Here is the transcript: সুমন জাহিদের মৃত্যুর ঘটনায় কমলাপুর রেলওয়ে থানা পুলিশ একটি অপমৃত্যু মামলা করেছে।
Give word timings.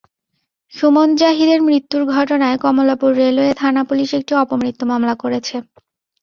সুমন 0.73 1.09
জাহিদের 1.15 1.59
মৃত্যুর 1.61 2.03
ঘটনায় 2.15 2.57
কমলাপুর 2.57 3.11
রেলওয়ে 3.15 3.53
থানা 3.53 3.81
পুলিশ 3.83 4.09
একটি 4.19 4.33
অপমৃত্যু 4.35 4.83
মামলা 4.91 5.15
করেছে। 5.23 5.55